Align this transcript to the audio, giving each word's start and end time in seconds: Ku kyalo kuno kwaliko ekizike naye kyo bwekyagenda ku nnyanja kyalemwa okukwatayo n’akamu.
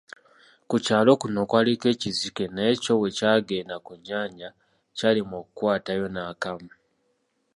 Ku 0.69 0.75
kyalo 0.85 1.11
kuno 1.21 1.41
kwaliko 1.49 1.85
ekizike 1.93 2.43
naye 2.55 2.73
kyo 2.83 2.93
bwekyagenda 2.99 3.75
ku 3.85 3.91
nnyanja 3.97 4.49
kyalemwa 4.95 5.35
okukwatayo 5.41 6.05
n’akamu. 6.13 6.71